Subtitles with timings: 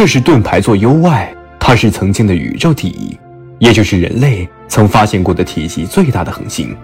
[0.00, 3.14] 这是盾牌座 U-Y，它是曾经的宇宙第一，
[3.58, 6.74] 也就是人类曾发现过的体积最大的恒星。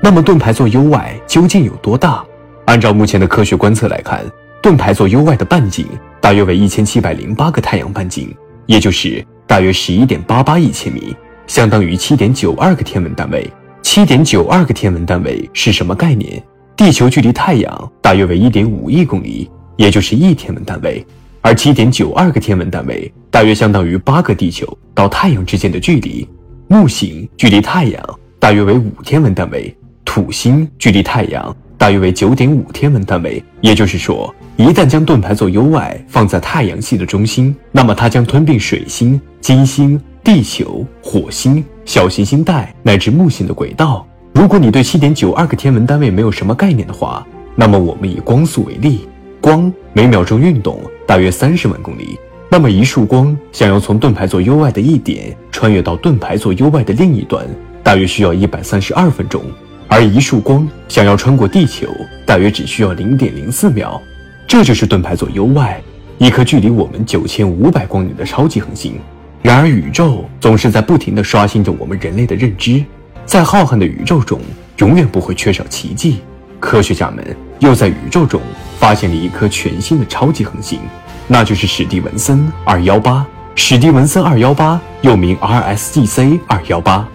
[0.00, 2.24] 那么盾牌座 U-Y 究竟有多大？
[2.64, 4.24] 按照目前的科学观测来看，
[4.60, 5.86] 盾牌座 U-Y 的半径
[6.20, 8.34] 大约为一千七百零八个太阳半径，
[8.66, 11.14] 也就是大约十一点八八亿千米，
[11.46, 13.48] 相当于七点九二个天文单位。
[13.82, 16.42] 七点九二个天文单位是什么概念？
[16.76, 21.06] 地球距离太阳大约为一点五亿公里，也就是一天文单位。
[21.40, 26.28] 而七点九二个天文单位大约相当于八个地球到太阳之间的距离。
[26.66, 33.42] 木星距离太阳大约为五天文单位，土星距离太阳大约为九点五天文单位。
[33.60, 41.64] 也就是说，一旦将盾牌座 U-Y 放在太阳系的中心，那么它将吞并水星、金星、地球、火星。
[41.84, 44.06] 小行星带乃至木星的轨道。
[44.34, 47.26] 如果你对七点九二个天文单位没有什么概念的话，
[47.56, 49.08] 那么我们以光速为例，
[49.48, 52.18] 光每秒钟运动大约三十万公里。
[52.50, 57.46] 那么一束光想要从盾牌座 U-Y 的一点穿越到盾牌座 U-Y 的另一端，
[57.82, 59.42] 大约需要一百三十二分钟。
[59.88, 61.88] 而一束光想要穿过地球，
[62.26, 63.98] 大约只需要零点零四秒。
[64.46, 65.82] 这就是盾牌座 U-Y，
[66.18, 68.96] 一颗距离我们九千五百光年的超级恒星。
[69.40, 72.84] 然而，宇宙总是在不停地刷新着我们人类的认知，
[73.24, 74.38] 在浩瀚的宇宙中，
[74.76, 76.18] 永远不会缺少奇迹。
[76.60, 77.24] 科学家们
[77.60, 78.42] 又在宇宙中
[78.78, 80.80] 发现了一颗全新的超级恒星，
[81.26, 83.26] 那就是史蒂文森二幺八。
[83.56, 87.06] 史蒂文森二幺八又名 RSGC 二幺八，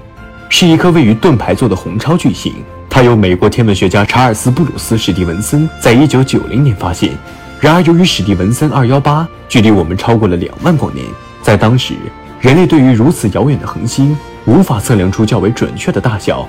[0.49, 2.53] 是一颗位于盾牌座的红超巨星。
[2.89, 7.11] 它由美国天文学家查尔斯·布鲁斯·史蒂文森在一九九零年发现。
[7.61, 11.05] 然而，由于史蒂文森二幺八距离我们超过了两万光年。
[11.41, 11.93] 在当时，
[12.41, 16.45] 人类对于如此遥远的恒星无法测量出较为准确的大小，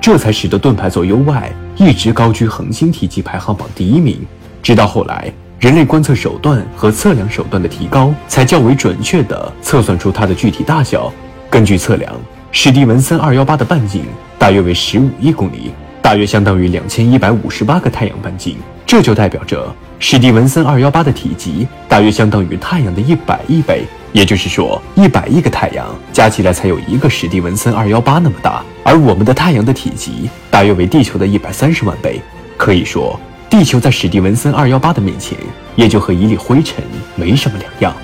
[0.00, 4.24] 这才使得盾牌座 U-Y 一直高居恒星体积排行榜第一名。
[4.62, 11.12] 直到后来，人类观测手段和测量手段的提高，才较为准确地测算出它的具体大小。
[11.50, 12.12] 根据测量，
[12.52, 14.04] 史蒂文森218的半径
[14.38, 18.56] 大约为15亿公里，大约相当于2158个太阳半径。
[18.86, 23.84] 这就代表着史蒂文森218的体积大约相当于太阳的一百亿倍。
[24.12, 32.20] 也就是说，一百亿个太阳加起来才有一个史蒂文森二幺八那么大，而我们的太阳的体积大约为地球的一百三十万倍。
[32.58, 33.18] 可以说，
[33.52, 35.36] 地球在史蒂文森二幺八的面前，
[35.76, 36.82] 也就和一粒灰尘
[37.14, 37.94] 没什么两样。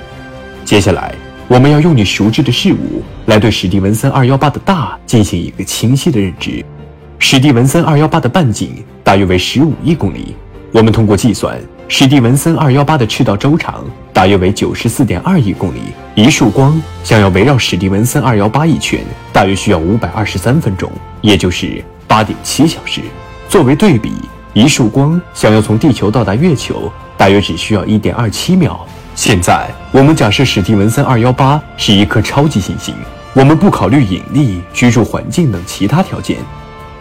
[0.62, 1.14] 接下来，
[1.48, 6.62] 我们要用你熟知的事物来对史蒂文森二幺八的大进行一个清晰的认知。
[7.18, 10.36] 史蒂文森二幺八的半径大约为十五亿公里。
[10.70, 11.58] 我们通过计算。
[11.88, 13.82] 史蒂文森二幺八的赤道周长
[14.12, 15.80] 大约为九十四点二亿公里，
[16.14, 19.00] 一束光想要围绕史蒂文森二幺八一圈，
[19.32, 20.92] 大约需要五百二十三分钟，
[21.22, 23.00] 也就是八点七小时。
[23.48, 24.12] 作为对比，
[24.54, 28.86] 一束光想要从地球到达月球，大约只需要一点二七秒。
[29.14, 32.94] 现在，我们假设史蒂文森二幺八是一颗超级行星，
[33.34, 36.36] 我们不考虑引力、居住环境等其他条件，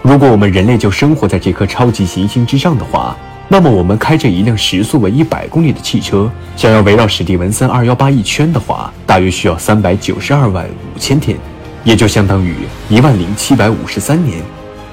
[0.01, 3.15] 如果我们人类就生活在这颗超级行星之上的话。
[3.49, 11.37] 那么，我们开着一辆时速为一百公里的汽车，想要围绕史蒂文森二幺八一圈的话，大约需要三百九十二万五千天，
[11.85, 12.53] 也就相当于
[12.89, 14.41] 一万零七百五十三年。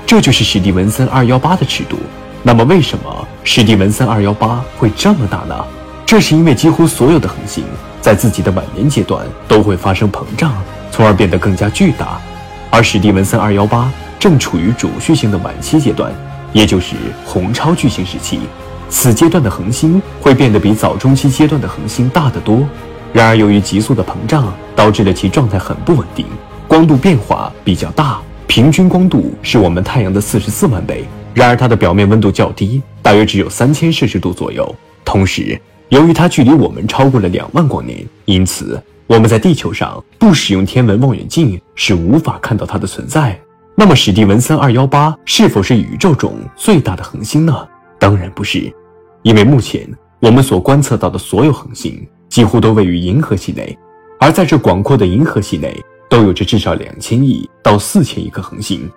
[0.06, 1.98] 这就是史蒂文森二幺八的尺度。
[2.47, 5.65] 那么，为什么史蒂文森二幺八会这么大呢？
[6.05, 7.65] 这是因为几乎所有的恒星
[8.03, 10.53] 在自己的晚年阶段都会发生膨胀，
[10.93, 12.21] 从而变得更加巨大，
[12.69, 13.91] 而史蒂文森二幺八
[14.21, 16.12] 正处于主序星的晚期阶段。
[16.53, 16.94] 也就是
[17.25, 18.41] 红超巨星时期，
[18.91, 22.61] 此阶段的恒星会变得比早中期阶段的恒星大得多。
[23.15, 26.26] 然而，由于急速的膨胀，导致了其状态很不稳定，
[26.69, 31.09] 光度变化比较大，平均光度是我们太阳的四十四万倍。
[31.34, 34.72] 然而，它的表面温度较低，大约只有三千摄氏度左右。
[35.05, 43.39] 同时，由于它距离我们超过了两万光年，因此我们在地球上不使用天文望远镜是无法看到它的存在。
[43.75, 47.67] 那么史蒂文森二幺八是否是宇宙中最大的恒星呢？
[47.99, 48.73] 当然不是，
[49.23, 49.84] 因为目前
[50.21, 53.77] 我们所观测到的所有恒星几乎都位于银河系内，
[54.21, 55.76] 而在这广阔的银河系内，
[56.08, 58.88] 都有着至少两千亿到四千亿颗恒星。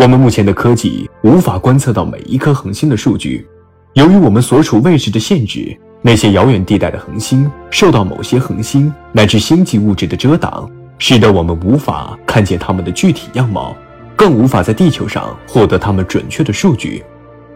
[0.00, 3.46] 我们目前的科技无法观测到每一颗恒星的数据，
[3.92, 10.66] 由于我们所处位置的限制，那些遥远地带的恒星受到某些恒星乃至星际物质的遮挡，
[10.96, 13.76] 使得我们无法看见它们的具体样貌。
[14.16, 17.04] 更无法在地球上获得它们准确的数据，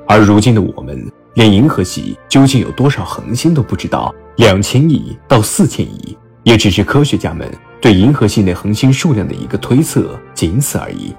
[0.06, 7.50] 而如今的我们连银河系究竟有多少恒星都不知道，两千亿到四千亿也只是科学家们
[7.80, 11.14] 对银河系内恒星数量的一个推测，仅此而已。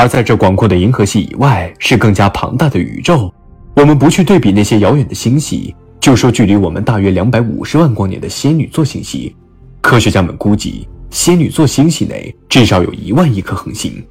[0.00, 3.30] 而在这广阔的银河系以外，是更加庞大的宇宙。
[3.74, 9.36] 我们不去对比那些遥远的星系，就说距离我们大约两百五十万光年的仙女座星系，
[9.82, 14.02] 科学家们估计仙女座星系内至少有一万亿颗恒星。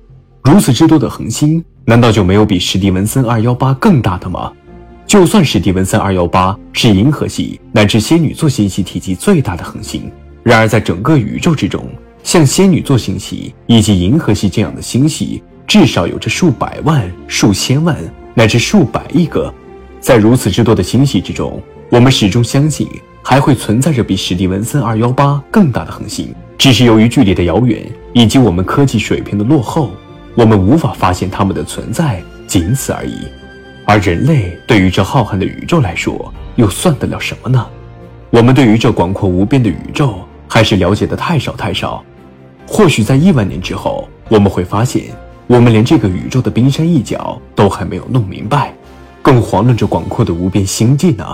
[0.43, 4.53] 如此之多的恒星，难道就没有比史蒂文森二幺八更大的吗？
[5.07, 10.03] 就算史蒂文森二幺八是银河系乃至仙女座星系体积最大的恒星，
[10.43, 11.83] 然而在整个宇宙之中，
[12.23, 17.95] 像仙女座星系以及银河系这样的星系，至少有着数百万、数千万
[18.33, 19.53] 乃至数百亿个。
[19.99, 21.61] 在如此之多的星系之中，
[21.91, 22.89] 我们始终相信
[23.21, 29.91] 还会存在着比史蒂文森二幺八更大的恒星，只是由于距离的遥远以及我们科技水平的落后。
[30.33, 33.13] 我们无法发现它们的存在，仅此而已。
[33.85, 37.63] 而人类对于这浩瀚的宇宙来说，又算得了什么呢？
[38.31, 40.15] 我们对于这广阔无边的宇宙，
[40.47, 42.03] 还是了解的太少太少。
[42.65, 45.05] 或许在亿万年之后，我们会发现，
[45.49, 48.71] 我们连这个宇宙的冰山一角都还没有弄明白，
[49.19, 51.25] 更遑论这广阔的无边星际呢？